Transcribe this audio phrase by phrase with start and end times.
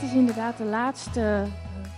[0.00, 1.42] dit is inderdaad de laatste uh,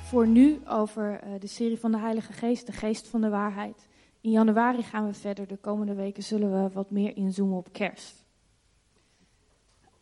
[0.03, 3.89] voor nu over uh, de serie van de Heilige Geest, de Geest van de Waarheid.
[4.21, 5.47] In januari gaan we verder.
[5.47, 8.25] De komende weken zullen we wat meer inzoomen op kerst.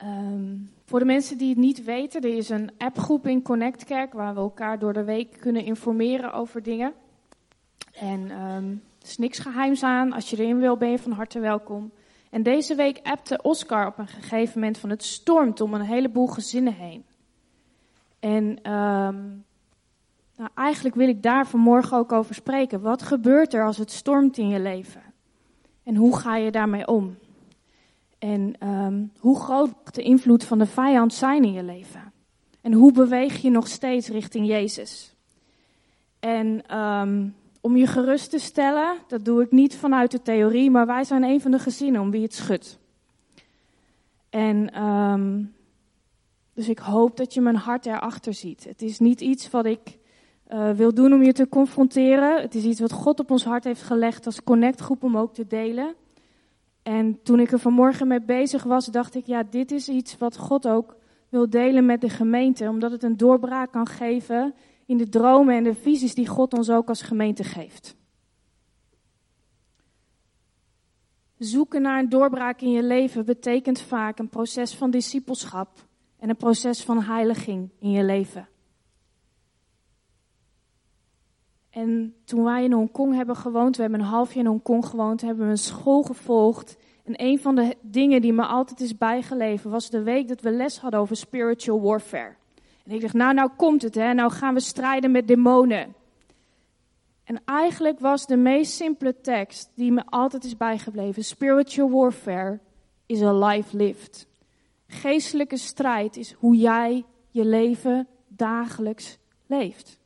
[0.05, 4.13] Um, voor de mensen die het niet weten, er is een appgroep in Connect Kerk
[4.13, 6.93] waar we elkaar door de week kunnen informeren over dingen.
[7.93, 10.13] En um, er is niks geheims aan.
[10.13, 11.93] Als je erin wil, ben je van harte welkom.
[12.31, 16.27] En deze week appte Oscar op een gegeven moment van het stormt om een heleboel
[16.27, 17.05] gezinnen heen.
[18.21, 19.45] En um,
[20.37, 22.81] nou, eigenlijk wil ik daar vanmorgen ook over spreken.
[22.81, 25.03] Wat gebeurt er als het stormt in je leven?
[25.83, 27.17] En hoe ga je daarmee om?
[28.19, 32.13] En um, hoe groot de invloed van de vijand zijn in je leven?
[32.61, 35.15] En hoe beweeg je nog steeds richting Jezus?
[36.21, 40.87] En um, om je gerust te stellen, dat doe ik niet vanuit de theorie, maar
[40.87, 42.79] wij zijn een van de gezinnen om wie het schudt.
[44.31, 44.75] En
[46.59, 48.65] dus ik hoop dat je mijn hart erachter ziet.
[48.65, 49.99] Het is niet iets wat ik
[50.53, 52.41] uh, wil doen om je te confronteren.
[52.41, 55.47] Het is iets wat God op ons hart heeft gelegd als connectgroep om ook te
[55.47, 55.95] delen.
[56.83, 60.37] En toen ik er vanmorgen mee bezig was, dacht ik, ja, dit is iets wat
[60.37, 60.97] God ook
[61.29, 64.55] wil delen met de gemeente, omdat het een doorbraak kan geven
[64.87, 67.97] in de dromen en de visies die God ons ook als gemeente geeft.
[71.37, 75.87] Zoeken naar een doorbraak in je leven betekent vaak een proces van discipelschap
[76.19, 78.49] en een proces van heiliging in je leven.
[81.71, 85.21] En toen wij in Hongkong hebben gewoond, we hebben een half jaar in Hongkong gewoond,
[85.21, 86.77] hebben we een school gevolgd.
[87.05, 90.51] En een van de dingen die me altijd is bijgeleven was de week dat we
[90.51, 92.35] les hadden over spiritual warfare.
[92.85, 94.13] En ik dacht, nou, nou komt het, hè.
[94.15, 95.95] Nou gaan we strijden met demonen.
[97.25, 102.59] En eigenlijk was de meest simpele tekst die me altijd is bijgebleven: Spiritual warfare
[103.07, 104.28] is a life lived.
[104.89, 109.99] Geestelijke strijd is hoe jij je leven dagelijks leeft.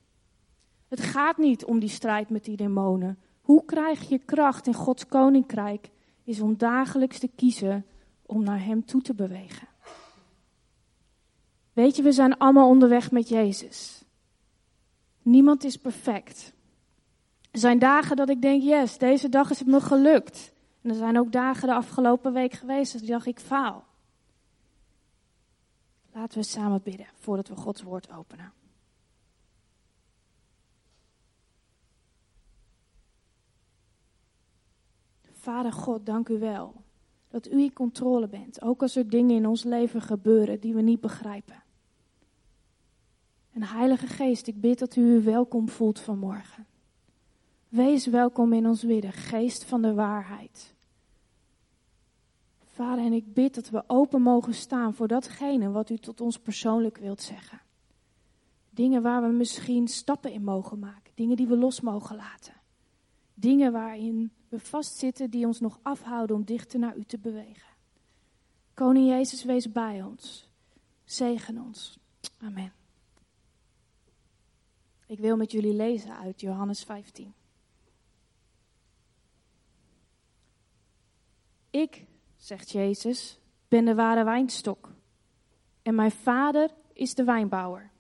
[0.89, 3.19] Het gaat niet om die strijd met die demonen.
[3.41, 5.91] Hoe krijg je kracht in Gods koninkrijk?
[6.25, 7.87] Is om dagelijks te kiezen
[8.27, 9.69] om naar Hem toe te bewegen.
[11.73, 14.05] Weet je, we zijn allemaal onderweg met Jezus.
[15.23, 16.53] Niemand is perfect.
[17.51, 20.53] Er zijn dagen dat ik denk, yes, deze dag is het me gelukt.
[20.83, 23.85] En er zijn ook dagen de afgelopen week geweest dat ik dacht, ik faal.
[26.13, 28.53] Laten we samen bidden voordat we Gods woord openen.
[35.33, 36.75] Vader God, dank u wel
[37.29, 40.81] dat u in controle bent, ook als er dingen in ons leven gebeuren die we
[40.81, 41.63] niet begrijpen.
[43.53, 46.67] En Heilige Geest, ik bid dat u u welkom voelt vanmorgen.
[47.69, 50.75] Wees welkom in ons midden, Geest van de waarheid.
[52.73, 56.39] Vader, en ik bid dat we open mogen staan voor datgene wat u tot ons
[56.39, 57.61] persoonlijk wilt zeggen.
[58.71, 62.55] Dingen waar we misschien stappen in mogen maken, dingen die we los mogen laten.
[63.35, 67.69] Dingen waarin we vastzitten die ons nog afhouden om dichter naar u te bewegen.
[68.75, 70.51] Koning Jezus, wees bij ons.
[71.05, 71.99] Zegen ons.
[72.39, 72.73] Amen.
[75.07, 77.35] Ik wil met jullie lezen uit Johannes 15.
[81.71, 82.05] Ik,
[82.43, 83.39] zegt Jezus,
[83.69, 84.93] ben de ware wijnstok.
[85.83, 87.91] En mijn vader is de wijnbouwer.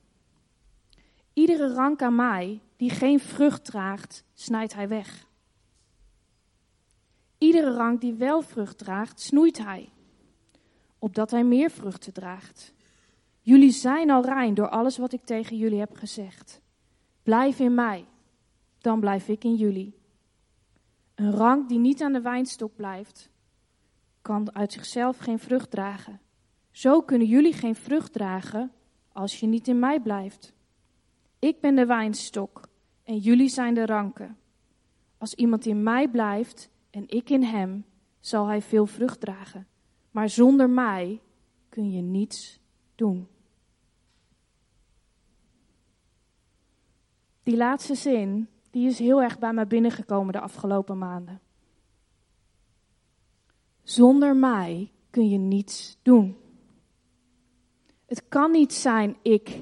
[1.32, 5.26] Iedere rank aan mij die geen vrucht draagt, snijdt hij weg.
[7.38, 9.88] Iedere rank die wel vrucht draagt, snoeit hij,
[10.98, 12.74] opdat hij meer vruchten draagt.
[13.40, 16.60] Jullie zijn al rein door alles wat ik tegen jullie heb gezegd.
[17.22, 18.04] Blijf in mij,
[18.78, 19.94] dan blijf ik in jullie.
[21.14, 23.30] Een rank die niet aan de wijnstok blijft,
[24.22, 26.20] kan uit zichzelf geen vrucht dragen.
[26.70, 28.72] Zo kunnen jullie geen vrucht dragen
[29.12, 30.52] als je niet in mij blijft.
[31.38, 32.68] Ik ben de wijnstok
[33.04, 34.36] en jullie zijn de ranken.
[35.18, 37.84] Als iemand in mij blijft en ik in hem,
[38.20, 39.66] zal hij veel vrucht dragen.
[40.10, 41.20] Maar zonder mij
[41.68, 42.60] kun je niets
[42.94, 43.28] doen.
[47.42, 51.40] Die laatste zin, die is heel erg bij mij binnengekomen de afgelopen maanden.
[53.92, 56.36] Zonder mij kun je niets doen.
[58.06, 59.60] Het kan niet zijn ik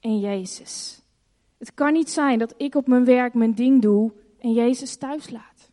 [0.00, 1.02] en Jezus.
[1.58, 5.30] Het kan niet zijn dat ik op mijn werk mijn ding doe en Jezus thuis
[5.30, 5.70] laat.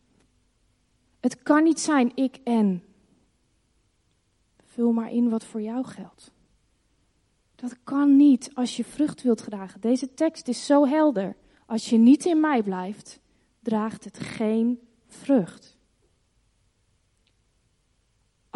[1.20, 2.84] Het kan niet zijn ik en.
[4.64, 6.32] Vul maar in wat voor jou geldt.
[7.54, 9.80] Dat kan niet als je vrucht wilt dragen.
[9.80, 11.36] Deze tekst is zo helder.
[11.66, 13.20] Als je niet in mij blijft,
[13.60, 15.77] draagt het geen vrucht.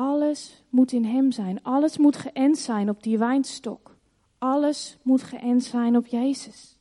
[0.03, 1.63] Alles moet in Hem zijn.
[1.63, 3.97] Alles moet geënt zijn op die wijnstok.
[4.39, 6.79] Alles moet geënt zijn op Jezus.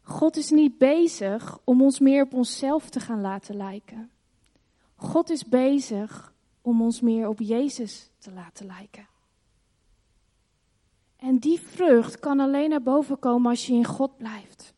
[0.00, 4.10] God is niet bezig om ons meer op onszelf te gaan laten lijken.
[4.94, 9.08] God is bezig om ons meer op Jezus te laten lijken.
[11.16, 14.74] En die vrucht kan alleen naar boven komen als je in God blijft.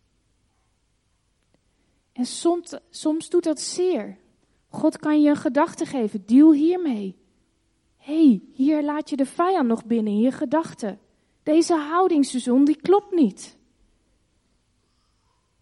[2.12, 4.22] En soms, soms doet dat zeer.
[4.74, 6.22] God kan je een gedachte geven.
[6.26, 7.16] Deal hiermee.
[7.96, 10.98] hey, hier laat je de vijand nog binnen in je gedachten.
[11.42, 13.56] Deze houdingsseizoen, die klopt niet.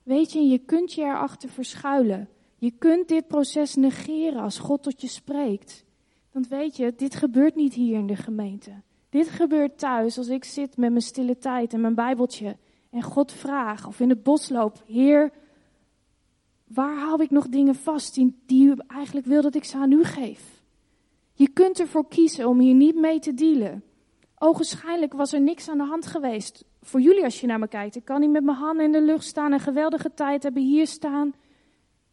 [0.02, 2.28] Weet je, je kunt je erachter verschuilen.
[2.58, 5.84] Je kunt dit proces negeren als God tot je spreekt.
[6.32, 8.72] Want weet je, dit gebeurt niet hier in de gemeente.
[9.08, 12.56] Dit gebeurt thuis als ik zit met mijn stille tijd en mijn Bijbeltje
[12.90, 15.32] en God vraag of in het bos loop: Heer,
[16.74, 19.92] waar hou ik nog dingen vast die, die u eigenlijk wil dat ik ze aan
[19.92, 20.62] u geef?
[21.32, 23.84] Je kunt ervoor kiezen om hier niet mee te dealen.
[24.38, 26.64] Ogenschijnlijk was er niks aan de hand geweest.
[26.80, 27.96] Voor jullie als je naar me kijkt.
[27.96, 30.86] Ik kan niet met mijn handen in de lucht staan, een geweldige tijd hebben hier
[30.86, 31.34] staan.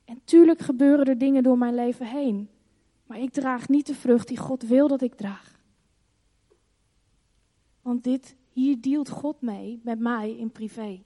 [0.06, 2.50] En tuurlijk gebeuren er dingen door mijn leven heen.
[3.06, 5.59] Maar ik draag niet de vrucht die God wil dat ik draag.
[7.81, 11.01] Want dit, hier deelt God mee met mij in privé.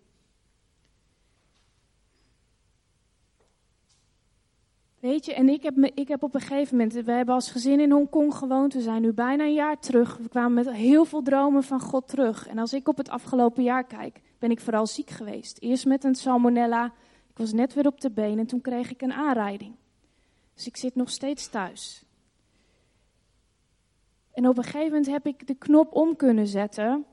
[5.03, 7.51] Weet je, en ik heb, me, ik heb op een gegeven moment, we hebben als
[7.51, 10.17] gezin in Hongkong gewoond, we zijn nu bijna een jaar terug.
[10.17, 12.47] We kwamen met heel veel dromen van God terug.
[12.47, 15.57] En als ik op het afgelopen jaar kijk, ben ik vooral ziek geweest.
[15.59, 16.85] Eerst met een salmonella,
[17.29, 19.75] ik was net weer op de been en toen kreeg ik een aanrijding.
[20.53, 22.03] Dus ik zit nog steeds thuis.
[24.33, 27.05] En op een gegeven moment heb ik de knop om kunnen zetten.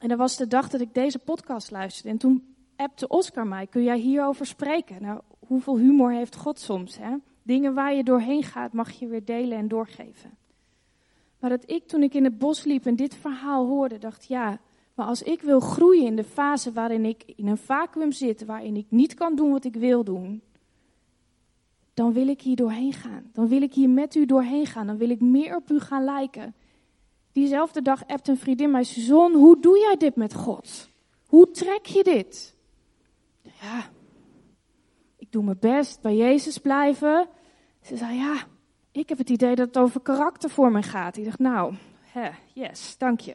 [0.00, 2.08] En dat was de dag dat ik deze podcast luisterde.
[2.08, 5.02] En toen appte Oscar mij, kun jij hierover spreken?
[5.02, 7.16] Nou, hoeveel humor heeft God soms, hè?
[7.42, 10.30] Dingen waar je doorheen gaat, mag je weer delen en doorgeven.
[11.38, 14.60] Maar dat ik toen ik in het bos liep en dit verhaal hoorde, dacht ja,
[14.94, 18.76] maar als ik wil groeien in de fase waarin ik in een vacuüm zit, waarin
[18.76, 20.42] ik niet kan doen wat ik wil doen,
[21.94, 23.30] dan wil ik hier doorheen gaan.
[23.32, 24.86] Dan wil ik hier met u doorheen gaan.
[24.86, 26.54] Dan wil ik meer op u gaan lijken.
[27.32, 30.88] Diezelfde dag appt een vriendin mij, Zon, hoe doe jij dit met God?
[31.26, 32.56] Hoe trek je dit?
[33.42, 33.90] Ja,
[35.36, 37.28] doe mijn best, bij Jezus blijven.
[37.82, 38.36] Ze zei, ja,
[38.92, 41.16] ik heb het idee dat het over karakter voor me gaat.
[41.16, 43.34] Ik dacht, nou, hè, yes, dank je.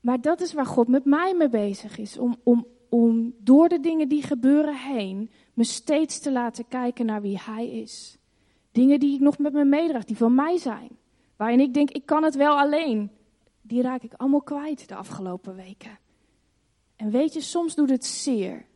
[0.00, 2.18] Maar dat is waar God met mij mee bezig is.
[2.18, 7.22] Om, om, om door de dingen die gebeuren heen me steeds te laten kijken naar
[7.22, 8.18] wie Hij is.
[8.72, 10.88] Dingen die ik nog met me meedraag, die van mij zijn.
[11.36, 13.10] Waarin ik denk, ik kan het wel alleen.
[13.62, 15.98] Die raak ik allemaal kwijt de afgelopen weken.
[16.96, 18.66] En weet je, soms doet het zeer.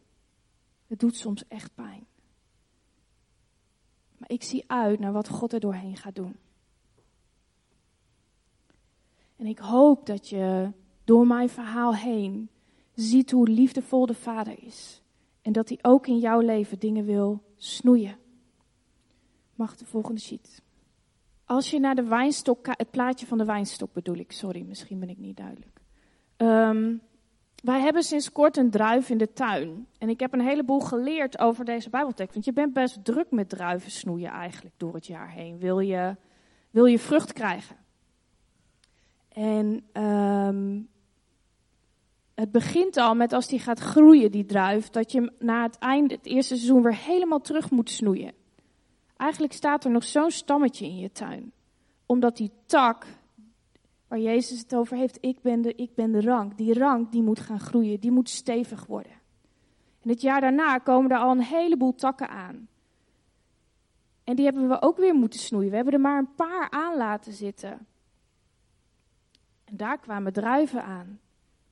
[0.88, 2.06] Het doet soms echt pijn.
[4.18, 6.36] Maar ik zie uit naar wat God er doorheen gaat doen.
[9.36, 10.70] En ik hoop dat je
[11.04, 12.48] door mijn verhaal heen
[12.94, 15.02] ziet hoe liefdevol de Vader is.
[15.42, 18.16] En dat hij ook in jouw leven dingen wil snoeien.
[19.54, 20.62] Mag de volgende sheet.
[21.44, 25.08] Als je naar de wijnstok, het plaatje van de wijnstok bedoel ik, sorry, misschien ben
[25.08, 25.80] ik niet duidelijk.
[26.36, 27.00] Um,
[27.62, 29.86] wij hebben sinds kort een druif in de tuin.
[29.98, 32.32] En ik heb een heleboel geleerd over deze Bijbeltekst.
[32.34, 35.58] Want je bent best druk met druiven snoeien eigenlijk door het jaar heen.
[35.58, 36.16] Wil je,
[36.70, 37.76] wil je vrucht krijgen?
[39.28, 40.88] En um,
[42.34, 46.14] het begint al met als die gaat groeien, die druif, dat je na het einde,
[46.14, 48.32] het eerste seizoen, weer helemaal terug moet snoeien.
[49.16, 51.52] Eigenlijk staat er nog zo'n stammetje in je tuin.
[52.06, 53.06] Omdat die tak,
[54.08, 56.56] waar Jezus het over heeft, ik ben, de, ik ben de rank.
[56.56, 59.12] Die rank die moet gaan groeien, die moet stevig worden.
[60.02, 62.68] En het jaar daarna komen er al een heleboel takken aan.
[64.24, 65.70] En die hebben we ook weer moeten snoeien.
[65.70, 67.86] We hebben er maar een paar aan laten zitten.
[69.64, 71.20] En daar kwamen druiven aan.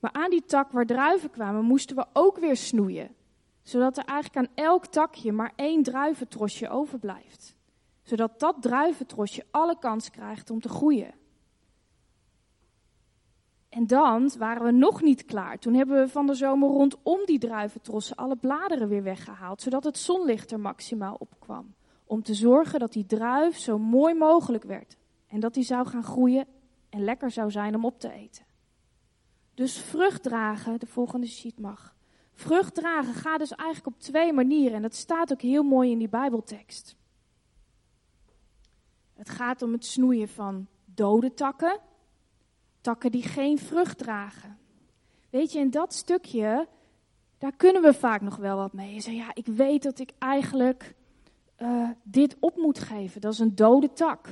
[0.00, 3.14] Maar aan die tak waar druiven kwamen, moesten we ook weer snoeien.
[3.62, 7.57] Zodat er eigenlijk aan elk takje maar één druiventrosje overblijft.
[8.02, 11.14] Zodat dat druiventrosje alle kans krijgt om te groeien.
[13.68, 15.58] En dan waren we nog niet klaar.
[15.58, 19.99] Toen hebben we van de zomer rondom die druiventrossen alle bladeren weer weggehaald, zodat het
[19.99, 21.75] zonlicht er maximaal op kwam.
[22.04, 24.96] Om te zorgen dat die druif zo mooi mogelijk werd.
[25.26, 26.46] En dat die zou gaan groeien
[26.90, 28.44] en lekker zou zijn om op te eten.
[29.54, 31.94] Dus vrucht dragen, de volgende sheet mag.
[32.32, 34.76] Vrucht dragen gaat dus eigenlijk op twee manieren.
[34.76, 36.96] En dat staat ook heel mooi in die Bijbeltekst.
[39.14, 41.80] Het gaat om het snoeien van dode takken,
[42.87, 44.59] takken die geen vrucht dragen.
[45.31, 46.69] Weet je, in dat stukje,
[47.38, 48.95] daar kunnen we vaak nog wel wat mee.
[48.95, 50.95] Je zegt, ja, ik weet dat ik eigenlijk
[51.59, 53.21] uh, dit op moet geven.
[53.21, 54.26] Dat is een dode tak.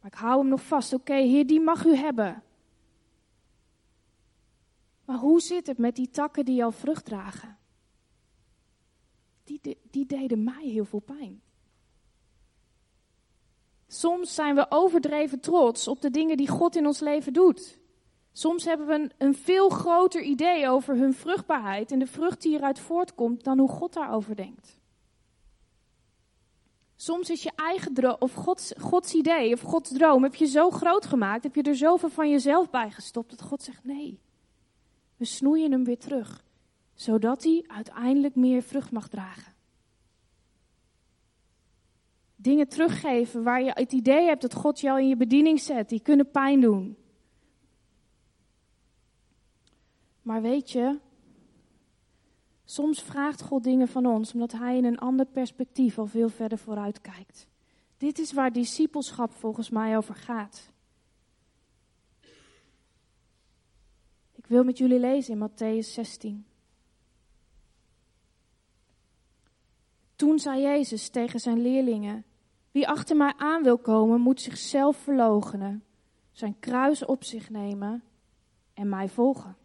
[0.00, 0.92] Maar ik hou hem nog vast.
[0.92, 2.42] Oké, Heer, die mag u hebben.
[5.04, 7.56] Maar hoe zit het met die takken die al vrucht dragen?
[9.44, 11.42] Die, die deden mij heel veel pijn.
[13.86, 17.78] Soms zijn we overdreven trots op de dingen die God in ons leven doet.
[18.32, 22.78] Soms hebben we een, veel groter idee over hun vruchtbaarheid en de vrucht die eruit
[22.78, 24.78] voortkomt dan hoe God daarover denkt.
[26.96, 30.70] Soms is je eigen droom, of Gods, Gods idee, of Gods droom, heb je zo
[30.70, 34.20] groot gemaakt, heb je er zoveel van jezelf bij gestopt, dat God zegt nee.
[35.16, 36.44] We snoeien hem weer terug,
[36.94, 39.55] zodat hij uiteindelijk meer vrucht mag dragen.
[42.36, 46.00] Dingen teruggeven waar je het idee hebt dat God jou in je bediening zet, die
[46.00, 46.96] kunnen pijn doen.
[50.22, 50.98] Maar weet je,
[52.64, 56.58] soms vraagt God dingen van ons omdat Hij in een ander perspectief al veel verder
[56.58, 57.46] vooruit kijkt.
[57.96, 60.70] Dit is waar discipelschap volgens mij over gaat.
[64.34, 66.44] Ik wil met jullie lezen in Matthäus 16.
[70.16, 72.24] Toen zei Jezus tegen zijn leerlingen:
[72.70, 75.84] Wie achter mij aan wil komen, moet zichzelf verloochenen,
[76.32, 78.02] zijn kruis op zich nemen
[78.74, 79.56] en mij volgen.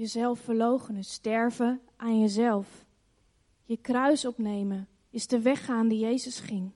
[0.00, 2.86] jezelf verloochenen, sterven aan jezelf.
[3.64, 6.70] Je kruis opnemen is de weg gaan die Jezus ging.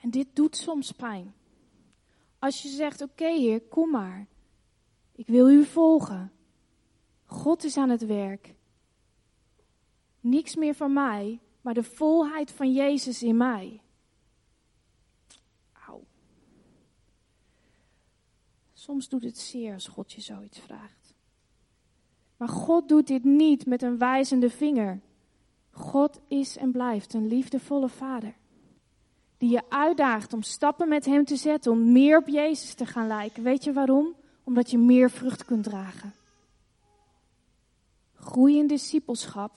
[0.00, 1.34] En dit doet soms pijn.
[2.38, 4.26] Als je zegt: Oké, Heer, kom maar.
[5.12, 6.32] Ik wil u volgen.
[7.24, 8.54] God is aan het werk.
[10.20, 13.80] Niks meer van mij, maar de volheid van Jezus in mij.
[18.80, 21.14] Soms doet het zeer als God je zoiets vraagt.
[22.36, 25.00] Maar God doet dit niet met een wijzende vinger.
[25.70, 28.34] God is en blijft een liefdevolle vader.
[29.38, 33.06] Die je uitdaagt om stappen met hem te zetten, om meer op Jezus te gaan
[33.06, 33.42] lijken.
[33.42, 34.14] Weet je waarom?
[34.44, 36.12] Omdat je meer vrucht kunt dragen.
[38.14, 39.52] Groeien in discipelschap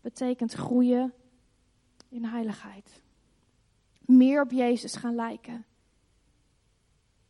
[0.00, 1.12] betekent groeien
[2.08, 3.02] in heiligheid.
[4.00, 5.64] Meer op Jezus gaan lijken.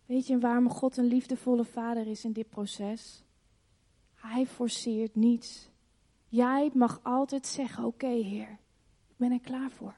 [0.06, 3.22] Weet je waarom God een liefdevolle vader is in dit proces?
[4.14, 5.68] Hij forceert niets.
[6.28, 8.58] Jij mag altijd zeggen: Oké, Heer,
[9.08, 9.94] ik ben er klaar voor.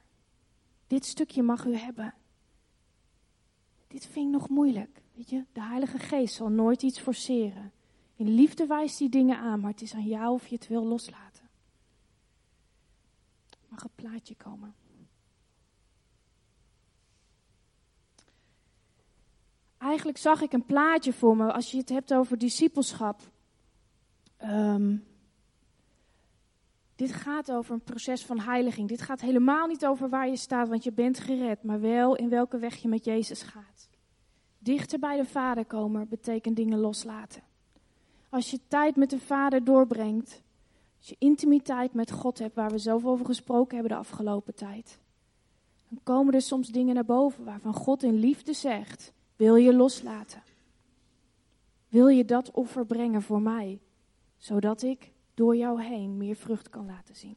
[0.86, 2.14] Dit stukje mag u hebben.
[3.86, 5.02] Dit vind ik nog moeilijk.
[5.14, 7.72] Weet je, de Heilige Geest zal nooit iets forceren.
[8.16, 10.84] In liefde wijst hij dingen aan, maar het is aan jou of je het wil
[10.84, 11.48] loslaten.
[13.68, 14.74] Mag een plaatje komen.
[19.80, 23.20] eigenlijk zag ik een plaatje voor me als je het hebt over discipelschap.
[24.36, 24.96] Ehm,
[27.00, 28.88] dit gaat over een proces van heiliging.
[28.88, 32.28] Dit gaat helemaal niet over waar je staat, want je bent gered, maar wel in
[32.28, 33.88] welke weg je met Jezus gaat.
[34.58, 37.42] Dichter bij de Vader komen betekent dingen loslaten.
[38.28, 40.42] Als je tijd met de Vader doorbrengt,
[40.98, 44.98] als je intimiteit met God hebt, waar we zoveel over gesproken hebben de afgelopen tijd,
[45.88, 50.42] dan komen er soms dingen naar boven waarvan God in liefde zegt: wil je loslaten?
[51.88, 53.80] Wil je dat offer brengen voor mij,
[54.36, 57.36] zodat ik door jou heen meer vrucht kan laten zien?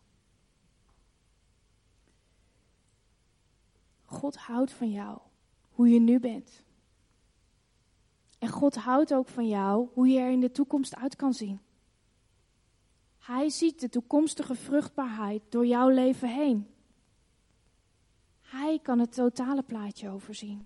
[4.06, 5.20] God houdt van jou,
[5.70, 6.64] hoe je nu bent.
[8.40, 11.60] En God houdt ook van jou, hoe je er in de toekomst uit kan zien.
[13.20, 16.68] Hij ziet de toekomstige vruchtbaarheid door jouw leven heen.
[18.42, 20.66] Hij kan het totale plaatje overzien.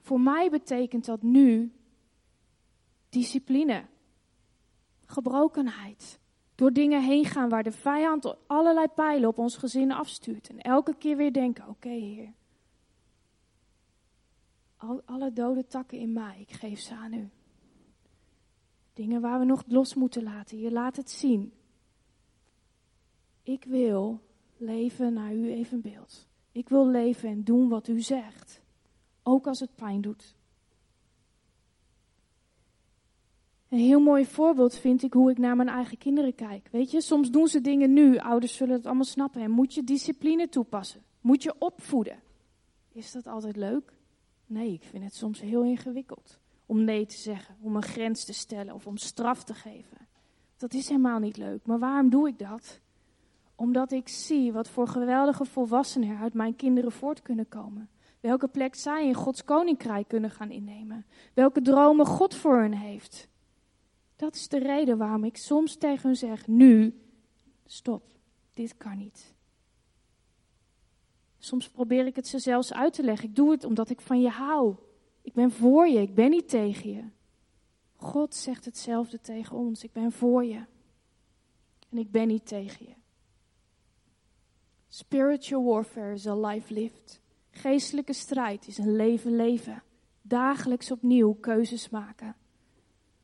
[0.00, 1.72] Voor mij betekent dat nu
[3.08, 3.86] discipline,
[5.04, 6.20] gebrokenheid.
[6.54, 10.48] Door dingen heen gaan waar de vijand allerlei pijlen op ons gezin afstuurt.
[10.48, 12.32] En elke keer weer denken: oké, Heer.
[14.76, 17.30] Al, alle dode takken in mij, ik geef ze aan u.
[18.92, 20.58] Dingen waar we nog los moeten laten.
[20.58, 21.52] Je laat het zien.
[23.42, 24.20] Ik wil
[24.56, 26.28] leven naar uw evenbeeld.
[26.52, 28.62] Ik wil leven en doen wat u zegt.
[29.22, 30.36] Ook als het pijn doet.
[33.72, 36.68] Een heel mooi voorbeeld vind ik hoe ik naar mijn eigen kinderen kijk.
[36.70, 39.42] Weet je, soms doen ze dingen nu, ouders zullen het allemaal snappen.
[39.42, 41.02] En moet je discipline toepassen?
[41.20, 42.22] Moet je opvoeden?
[42.92, 43.92] Is dat altijd leuk?
[44.46, 48.32] Nee, ik vind het soms heel ingewikkeld om nee te zeggen, om een grens te
[48.32, 50.08] stellen of om straf te geven.
[50.56, 51.66] Dat is helemaal niet leuk.
[51.66, 52.80] Maar waarom doe ik dat?
[53.54, 57.88] Omdat ik zie wat voor geweldige volwassenen uit mijn kinderen voort kunnen komen.
[58.20, 61.06] Welke plek zij in Gods koninkrijk kunnen gaan innemen.
[61.34, 63.30] Welke dromen God voor hen heeft.
[64.22, 67.00] Dat is de reden waarom ik soms tegen hun zeg: nu,
[67.66, 68.02] stop,
[68.52, 69.34] dit kan niet.
[71.38, 73.28] Soms probeer ik het ze zelfs uit te leggen.
[73.28, 74.74] Ik doe het omdat ik van je hou.
[75.22, 77.04] Ik ben voor je, ik ben niet tegen je.
[77.96, 79.84] God zegt hetzelfde tegen ons.
[79.84, 80.64] Ik ben voor je.
[81.88, 82.94] En ik ben niet tegen je.
[84.88, 87.20] Spiritual warfare is a life lived.
[87.50, 89.82] Geestelijke strijd is een leven leven.
[90.20, 92.36] Dagelijks opnieuw keuzes maken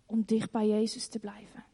[0.09, 1.65] om dicht bij Jezus te blijven.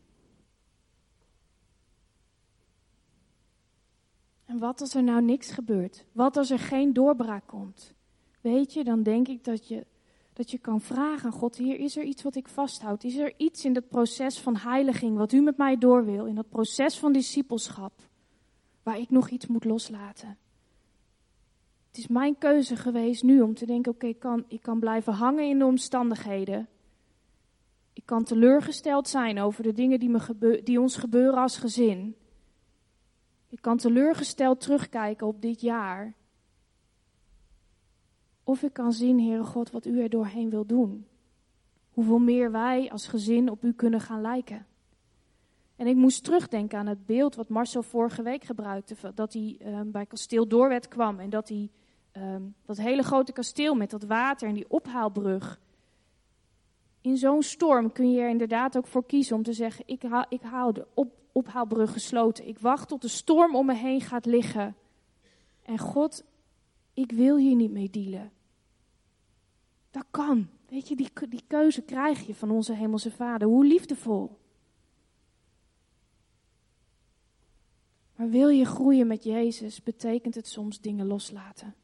[4.45, 6.05] En wat als er nou niks gebeurt?
[6.13, 7.95] Wat als er geen doorbraak komt?
[8.41, 9.87] Weet je, dan denk ik dat je,
[10.33, 13.05] dat je kan vragen aan God, hier is er iets wat ik vasthoud?
[13.05, 16.27] Is er iets in dat proces van heiliging wat u met mij door wil?
[16.27, 17.93] In dat proces van discipelschap,
[18.83, 20.39] waar ik nog iets moet loslaten?
[21.87, 25.13] Het is mijn keuze geweest nu om te denken, oké, ik, kan, ik kan blijven
[25.13, 26.69] hangen in de omstandigheden.
[28.05, 32.17] Ik kan teleurgesteld zijn over de dingen die, me die ons gebeuren als gezin.
[33.49, 36.15] Ik kan teleurgesteld terugkijken op dit jaar.
[38.43, 41.07] Of ik kan zien, Heere God, wat u er doorheen wil doen.
[41.91, 44.67] Hoeveel meer wij als gezin op u kunnen gaan lijken.
[45.77, 48.97] En ik moest terugdenken aan het beeld wat Marcel vorige week gebruikte.
[49.15, 51.71] Dat hij um, bij kasteel Doorwet kwam en dat hij
[52.13, 55.63] um, dat hele grote kasteel met dat water en die ophaalbrug.
[57.05, 60.27] In zo'n storm kun je er inderdaad ook voor kiezen om te zeggen: ik, haal,
[60.29, 60.41] ik
[60.73, 62.49] de op, ophaalbrug gesloten.
[62.49, 64.77] Ik wacht tot de storm om me heen gaat liggen.
[65.63, 66.25] En God,
[66.95, 68.33] ik wil hier niet mee dealen.
[69.91, 70.49] Dat kan.
[70.69, 73.49] Weet je, die, die keuze krijg je van onze Hemelse Vader.
[73.49, 74.39] Hoe liefdevol.
[78.17, 81.75] Maar wil je groeien met Jezus, betekent het soms dingen loslaten.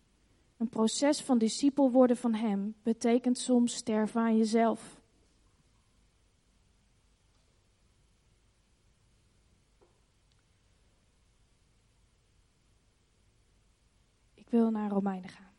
[0.56, 4.99] Een proces van discipel worden van Hem betekent soms sterven aan jezelf.
[14.50, 15.52] Wil naar Romeinen gaan.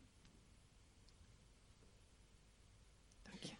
[3.22, 3.54] Dank je.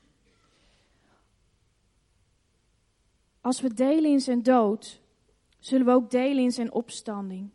[3.40, 5.00] Als we delen in zijn dood,
[5.58, 7.50] zullen we ook delen in zijn opstanding.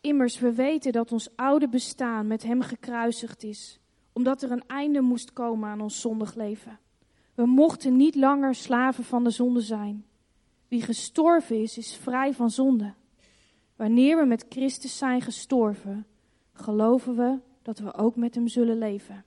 [0.00, 3.78] Immers, we weten dat ons oude bestaan met hem gekruisigd is,
[4.12, 6.78] omdat er een einde moest komen aan ons zondig leven.
[7.34, 10.06] We mochten niet langer slaven van de zonde zijn.
[10.68, 12.94] Wie gestorven is, is vrij van zonde.
[13.76, 16.06] Wanneer we met Christus zijn gestorven,
[16.54, 19.24] geloven we dat we ook met Hem zullen leven.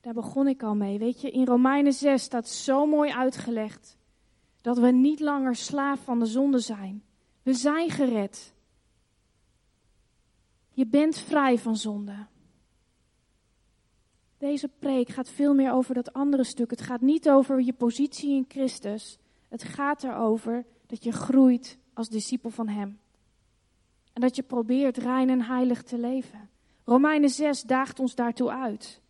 [0.00, 0.98] Daar begon ik al mee.
[0.98, 3.96] Weet je, in Romeinen 6 staat zo mooi uitgelegd
[4.60, 7.02] dat we niet langer slaaf van de zonde zijn.
[7.42, 8.54] We zijn gered.
[10.70, 12.26] Je bent vrij van zonde.
[14.38, 16.70] Deze preek gaat veel meer over dat andere stuk.
[16.70, 19.18] Het gaat niet over je positie in Christus.
[19.48, 22.98] Het gaat erover dat je groeit als discipel van Hem.
[24.14, 26.50] En dat je probeert rein en heilig te leven.
[26.84, 29.00] Romeinen 6 daagt ons daartoe uit.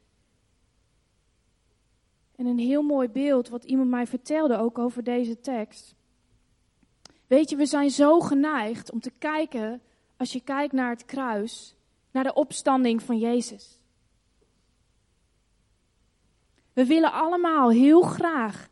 [2.36, 5.94] En een heel mooi beeld wat iemand mij vertelde ook over deze tekst.
[7.26, 9.82] Weet je, we zijn zo geneigd om te kijken,
[10.16, 11.76] als je kijkt naar het kruis,
[12.10, 13.78] naar de opstanding van Jezus.
[16.72, 18.68] We willen allemaal heel graag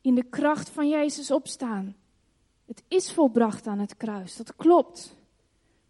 [0.00, 1.96] in de kracht van Jezus opstaan.
[2.66, 5.19] Het is volbracht aan het kruis, dat klopt.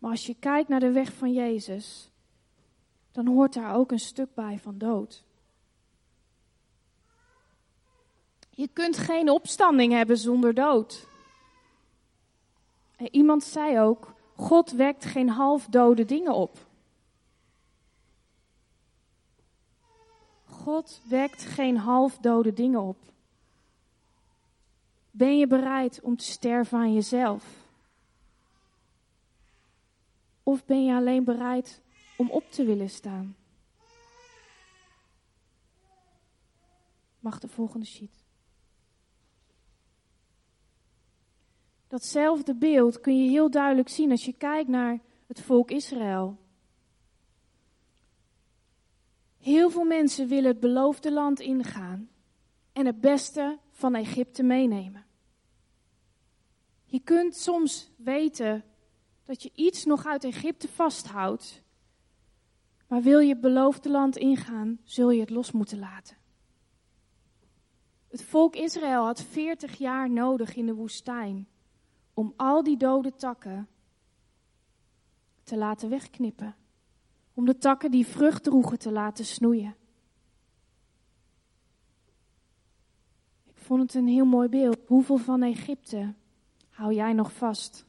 [0.01, 2.11] Maar als je kijkt naar de weg van Jezus,
[3.13, 5.25] dan hoort daar ook een stuk bij van dood.
[8.51, 11.07] Je kunt geen opstanding hebben zonder dood.
[12.97, 16.69] En iemand zei ook: God wekt geen halfdode dingen op.
[20.45, 22.97] God wekt geen halfdode dingen op.
[25.11, 27.60] Ben je bereid om te sterven aan jezelf?
[30.51, 31.83] Of ben je alleen bereid
[32.17, 33.37] om op te willen staan?
[37.21, 38.25] Mag de volgende sheet.
[41.89, 46.39] Datzelfde beeld kun je heel duidelijk zien als je kijkt naar het volk Israël.
[49.39, 52.11] Heel veel mensen willen het beloofde land ingaan
[52.73, 55.07] en het beste van Egypte meenemen.
[56.85, 58.65] Je kunt soms weten
[59.31, 61.63] dat je iets nog uit Egypte vasthoudt.
[62.87, 66.17] Maar wil je het beloofde land ingaan, zul je het los moeten laten.
[68.09, 71.49] Het volk Israël had 40 jaar nodig in de woestijn
[72.15, 73.69] om al die dode takken
[75.43, 76.57] te laten wegknippen.
[77.35, 79.77] Om de takken die vrucht droegen te laten snoeien.
[83.45, 84.79] Ik vond het een heel mooi beeld.
[84.87, 86.15] Hoeveel van Egypte
[86.69, 87.89] hou jij nog vast?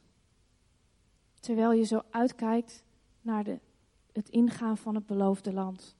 [1.41, 2.83] Terwijl je zo uitkijkt
[3.21, 3.59] naar de,
[4.11, 5.95] het ingaan van het beloofde land.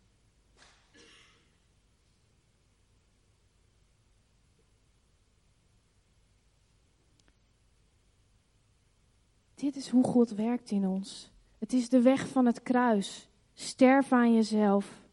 [9.55, 11.31] Dit is hoe God werkt in ons.
[11.57, 13.29] Het is de weg van het kruis.
[13.53, 15.05] Sterf aan jezelf.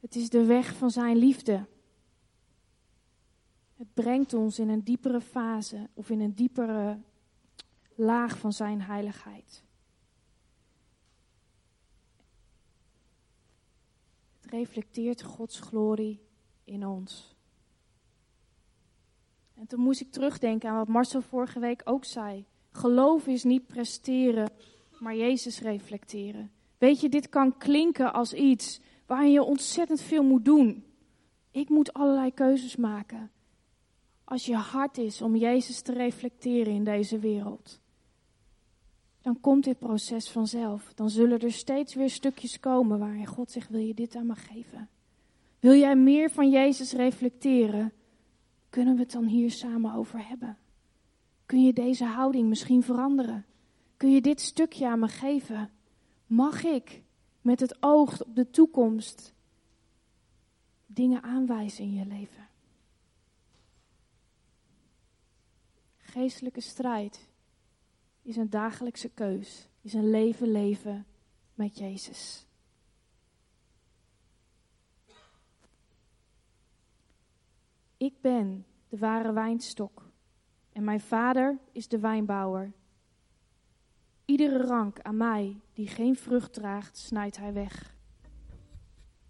[0.00, 1.66] Het is de weg van zijn liefde.
[3.76, 6.98] Het brengt ons in een diepere fase of in een diepere
[7.98, 9.64] laag van zijn heiligheid.
[14.40, 16.20] Het reflecteert Gods glorie
[16.64, 17.36] in ons.
[19.54, 22.44] En toen moest ik terugdenken aan wat Marcel vorige week ook zei.
[22.70, 24.50] Geloof is niet presteren,
[24.98, 26.50] maar Jezus reflecteren.
[26.78, 30.84] Weet je, dit kan klinken als iets waar je ontzettend veel moet doen.
[31.50, 33.30] Ik moet allerlei keuzes maken.
[34.24, 37.80] Als je hart is om Jezus te reflecteren in deze wereld,
[39.28, 40.94] dan komt dit proces vanzelf.
[40.94, 44.34] Dan zullen er steeds weer stukjes komen waarin God zegt: Wil je dit aan me
[44.34, 44.88] geven?
[45.60, 47.92] Wil jij meer van Jezus reflecteren?
[48.70, 50.58] Kunnen we het dan hier samen over hebben?
[51.46, 53.46] Kun je deze houding misschien veranderen?
[53.96, 55.70] Kun je dit stukje aan me geven?
[56.26, 57.02] Mag ik
[57.40, 59.34] met het oog op de toekomst
[60.86, 62.48] dingen aanwijzen in je leven?
[65.96, 67.27] Geestelijke strijd
[68.28, 71.06] is een dagelijkse keus, is een leven leven
[71.54, 72.46] met Jezus.
[77.96, 80.10] Ik ben de ware wijnstok
[80.72, 82.72] en mijn vader is de wijnbouwer.
[84.24, 87.96] Iedere rank aan mij die geen vrucht draagt, snijdt hij weg.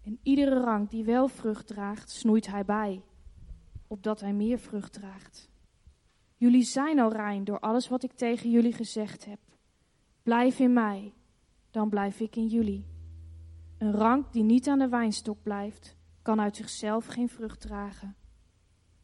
[0.01, 3.03] En iedere rank die wel vrucht draagt, snoeit hij bij,
[3.87, 5.49] opdat hij meer vrucht draagt.
[6.39, 9.39] Jullie zijn al rein door alles wat ik tegen jullie gezegd heb.
[10.23, 11.13] Blijf in mij,
[11.71, 12.85] dan blijf ik in jullie.
[13.77, 18.15] Een rank die niet aan de wijnstok blijft, kan uit zichzelf geen vrucht dragen.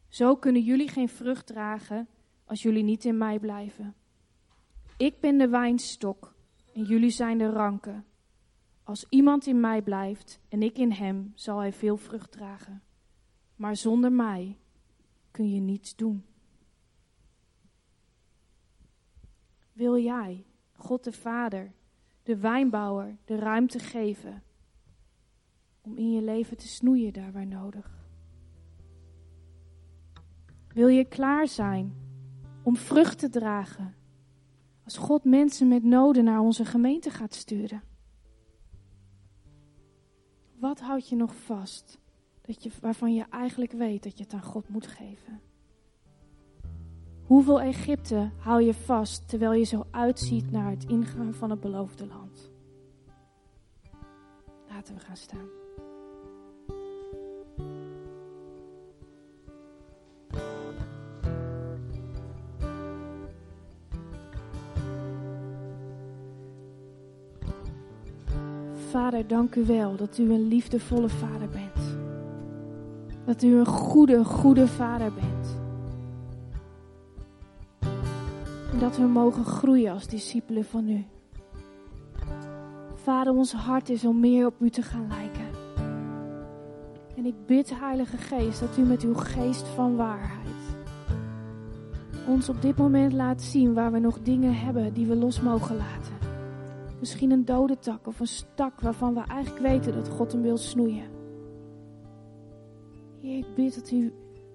[0.07, 2.07] Zo kunnen jullie geen vrucht dragen
[2.45, 3.95] als jullie niet in mij blijven.
[4.97, 6.35] Ik ben de wijnstok
[6.73, 8.05] en jullie zijn de ranken.
[8.83, 12.83] Als iemand in mij blijft en ik in hem, zal hij veel vrucht dragen.
[13.55, 14.57] Maar zonder mij
[15.31, 16.25] kun je niets doen.
[19.75, 21.71] Wil jij, God de Vader,
[22.23, 24.43] de wijnbouwer, de ruimte geven
[25.81, 28.07] om in je leven te snoeien daar waar nodig?
[30.67, 31.93] Wil je klaar zijn
[32.63, 33.95] om vrucht te dragen.
[34.83, 37.83] Als God mensen met noden naar onze gemeente gaat sturen.
[40.59, 41.99] Wat houd je nog vast
[42.41, 45.41] dat je, waarvan je eigenlijk weet dat je het aan God moet geven?
[47.25, 52.07] Hoeveel Egypte hou je vast terwijl je zo uitziet naar het ingaan van het beloofde
[52.07, 52.51] land?
[54.69, 55.47] Laten we gaan staan.
[68.89, 71.97] Vader, dank u wel dat u een liefdevolle vader bent.
[73.25, 75.44] Dat u een goede, goede vader bent.
[78.75, 81.05] En dat we mogen groeien als discipelen van u.
[82.95, 85.45] Vader, ons hart is om meer op u te gaan lijken.
[87.15, 90.45] En ik bid, Heilige Geest, dat u met uw geest van waarheid
[92.27, 95.75] ons op dit moment laat zien waar we nog dingen hebben die we los mogen
[95.75, 96.13] laten.
[96.99, 100.57] Misschien een dode tak of een stak waarvan we eigenlijk weten dat God hem wil
[100.57, 101.05] snoeien.
[103.21, 104.13] Ik bid dat u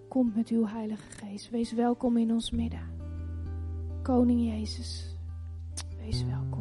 [0.08, 1.50] komt met uw Heilige Geest.
[1.50, 2.99] Wees welkom in ons midden.
[4.10, 5.14] Koning Jezus,
[6.02, 6.59] wees welkom.